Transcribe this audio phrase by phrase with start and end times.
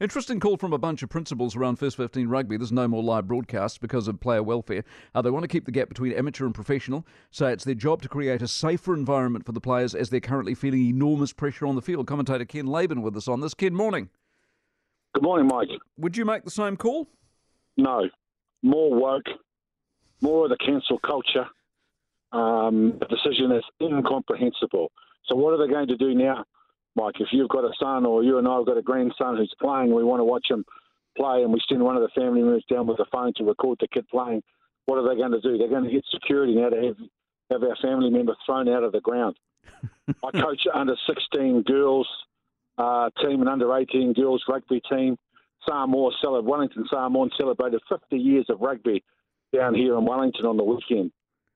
[0.00, 2.56] Interesting call from a bunch of principals around First 15 Rugby.
[2.56, 4.82] There's no more live broadcasts because of player welfare.
[5.14, 8.00] Uh, they want to keep the gap between amateur and professional, so it's their job
[8.00, 11.74] to create a safer environment for the players as they're currently feeling enormous pressure on
[11.74, 12.06] the field.
[12.06, 13.52] Commentator Ken Laban with us on this.
[13.52, 14.08] Ken, morning.
[15.12, 15.68] Good morning, Mike.
[15.98, 17.06] Would you make the same call?
[17.76, 18.08] No.
[18.62, 19.28] More woke,
[20.22, 21.46] more of the cancel culture.
[22.32, 24.92] Um, the decision is incomprehensible.
[25.26, 26.46] So, what are they going to do now?
[26.96, 29.54] Mike, if you've got a son or you and I have got a grandson who's
[29.60, 30.64] playing we want to watch him
[31.16, 33.78] play and we send one of the family members down with a phone to record
[33.80, 34.42] the kid playing,
[34.86, 35.58] what are they going to do?
[35.58, 36.96] They're going to get security now to have,
[37.50, 39.36] have our family member thrown out of the ground.
[40.08, 42.08] I coach under 16 girls
[42.78, 45.16] uh, team and under 18 girls rugby team.
[45.68, 49.04] Samoa celebrated, Wellington Samoan celebrated 50 years of rugby
[49.54, 51.12] down here in Wellington on the weekend.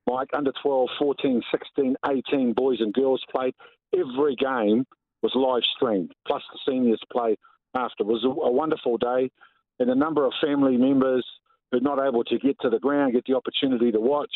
[0.06, 3.54] Mike, under 12, 14, 16, 18 boys and girls played.
[3.94, 4.84] Every game
[5.24, 7.36] was live streamed, plus the seniors play
[7.74, 8.02] after.
[8.02, 9.30] It was a, a wonderful day,
[9.78, 11.26] and a number of family members
[11.70, 14.34] who are not able to get to the ground get the opportunity to watch.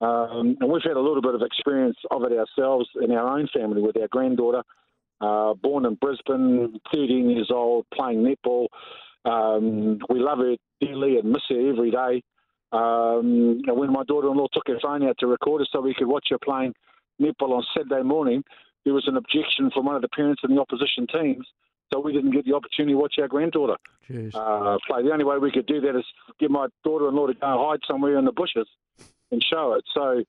[0.00, 3.48] Um, and we've had a little bit of experience of it ourselves in our own
[3.52, 4.62] family with our granddaughter,
[5.20, 8.68] uh, born in Brisbane, 13 years old, playing netball.
[9.24, 12.22] Um, we love her dearly and miss her every day.
[12.72, 16.08] Um, and when my daughter-in-law took her phone out to record her so we could
[16.08, 16.74] watch her playing
[17.20, 18.42] netball on Saturday morning,
[18.84, 21.46] there was an objection from one of the parents in the opposition teams,
[21.92, 23.76] so we didn't get the opportunity to watch our granddaughter
[24.34, 25.02] uh, play.
[25.02, 26.04] The only way we could do that is
[26.38, 28.68] get my daughter-in-law to go hide somewhere in the bushes
[29.30, 29.84] and show it.
[29.94, 30.22] So,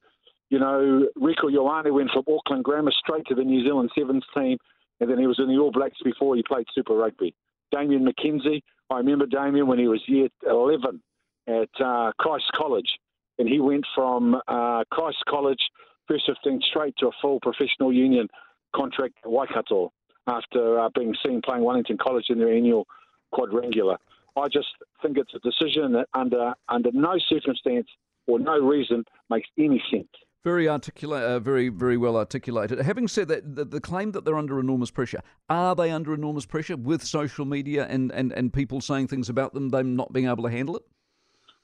[0.50, 4.58] you know, Rieko Ioane went from Auckland Grammar straight to the New Zealand Sevens team,
[5.00, 7.34] and then he was in the All Blacks before he played Super Rugby.
[7.72, 11.02] Damian McKenzie, I remember Damian when he was year 11
[11.48, 12.98] at uh, Christ College,
[13.38, 15.60] and he went from uh, Christ College
[16.08, 18.28] first 15 straight to a full professional union
[18.76, 19.92] contract at Waikato
[20.28, 22.88] after uh, being seen playing Wellington College in their annual
[23.32, 23.98] quadrangular.
[24.38, 24.68] I just
[25.02, 27.88] think it's a decision that under under no circumstance
[28.28, 30.10] or no reason makes any sense.
[30.44, 32.80] Very articulate, uh, very very well articulated.
[32.80, 36.46] Having said that, the, the, claim that they're under enormous pressure, are they under enormous
[36.46, 40.28] pressure with social media and, and, and people saying things about them, them not being
[40.28, 40.84] able to handle it?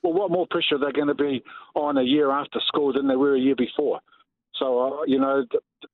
[0.02, 1.44] Well, what more pressure are they going to be
[1.76, 4.00] on a year after school than they were a year before?
[4.62, 5.44] So, uh, you know,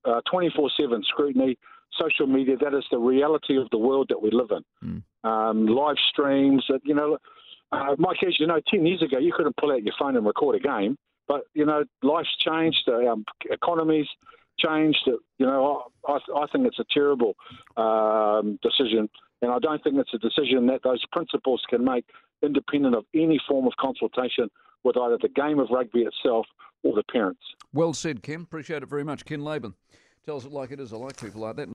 [0.04, 1.58] uh, 24 7 scrutiny,
[1.98, 5.04] social media, that is the reality of the world that we live in.
[5.24, 5.30] Mm.
[5.30, 7.18] Um, live streams, that, you know,
[7.72, 10.26] uh, Mike, as you know, 10 years ago, you couldn't pull out your phone and
[10.26, 10.98] record a game.
[11.28, 14.08] But, you know, life's changed, the um, economy's
[14.60, 15.00] changed.
[15.06, 17.36] You know, I, I think it's a terrible
[17.78, 19.10] um, decision.
[19.42, 22.06] And I don't think it's a decision that those principals can make
[22.42, 24.50] independent of any form of consultation
[24.84, 26.46] with either the game of rugby itself
[26.84, 27.42] or the parents.
[27.74, 28.42] Well said, Ken.
[28.42, 29.26] Appreciate it very much.
[29.26, 29.74] Ken Laban
[30.26, 30.94] tells it like it is.
[30.94, 31.70] I like people like that.